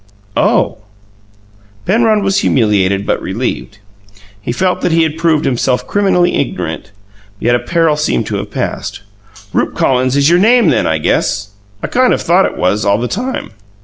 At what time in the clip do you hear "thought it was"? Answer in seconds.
12.23-12.83